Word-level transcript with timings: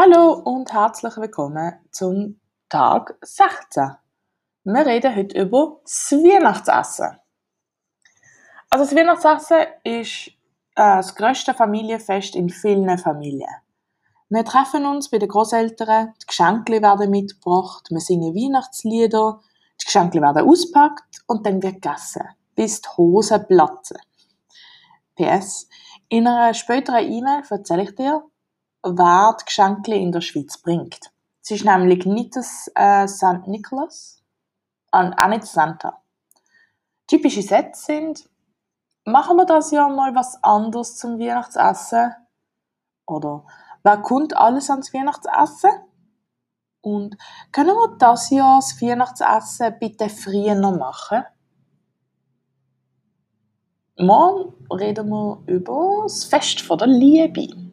Hallo 0.00 0.34
und 0.34 0.72
herzlich 0.72 1.16
willkommen 1.16 1.72
zum 1.90 2.38
Tag 2.68 3.18
16. 3.20 3.96
Wir 4.62 4.86
reden 4.86 5.16
heute 5.16 5.40
über 5.40 5.80
das 5.82 6.12
Weihnachtsessen. 6.12 7.18
Also 8.70 8.84
das 8.84 8.94
Weihnachtsessen 8.94 9.66
ist 9.82 10.28
äh, 10.28 10.32
das 10.76 11.16
grösste 11.16 11.52
Familienfest 11.52 12.36
in 12.36 12.48
vielen 12.48 12.96
Familien. 12.96 13.50
Wir 14.28 14.44
treffen 14.44 14.86
uns 14.86 15.10
bei 15.10 15.18
den 15.18 15.30
Großeltern, 15.30 16.14
die 16.22 16.26
Geschenke 16.26 16.80
werden 16.80 17.10
mitgebracht, 17.10 17.88
wir 17.90 17.98
singen 17.98 18.36
Weihnachtslieder, 18.36 19.40
die 19.80 19.84
Geschenke 19.84 20.22
werden 20.22 20.48
auspackt 20.48 21.24
und 21.26 21.44
dann 21.44 21.60
wird 21.60 21.82
gegessen, 21.82 22.22
bis 22.54 22.82
die 22.82 22.88
Hosen 22.96 23.44
platzen. 23.48 23.98
PS. 25.16 25.68
In 26.08 26.28
einer 26.28 26.54
späteren 26.54 27.04
E-Mail 27.04 27.42
erzähle 27.50 27.82
ich 27.82 27.96
dir, 27.96 28.22
wer 28.96 29.36
die 29.40 29.44
Geschenke 29.44 29.94
in 29.94 30.12
der 30.12 30.20
Schweiz 30.20 30.58
bringt. 30.58 31.10
Es 31.42 31.50
ist 31.50 31.64
nämlich 31.64 32.04
nicht 32.06 32.36
das 32.36 32.70
äh, 32.74 33.08
St. 33.08 33.46
Nicholas 33.46 34.22
und 34.92 35.14
auch 35.14 35.28
nicht 35.28 35.44
Santa. 35.44 36.00
Typische 37.06 37.42
Sätze 37.42 37.84
sind, 37.86 38.28
machen 39.04 39.36
wir 39.36 39.46
das 39.46 39.70
Jahr 39.70 39.88
mal 39.88 40.14
was 40.14 40.42
anderes 40.42 40.96
zum 40.96 41.18
Weihnachtsessen? 41.18 42.12
Oder 43.06 43.44
wer 43.82 43.96
kommt 43.98 44.36
alles 44.36 44.68
ans 44.70 44.92
Weihnachtsessen? 44.92 45.70
Und 46.82 47.16
können 47.50 47.74
wir 47.74 47.96
das 47.98 48.30
Jahr 48.30 48.58
das 48.58 48.80
Weihnachtsessen 48.80 49.78
bitte 49.80 50.08
früher 50.08 50.54
noch 50.54 50.76
machen? 50.76 51.24
Morgen 54.00 54.54
reden 54.70 55.08
wir 55.08 55.42
über 55.46 56.02
das 56.04 56.24
Fest 56.24 56.64
der 56.70 56.86
Liebe. 56.86 57.67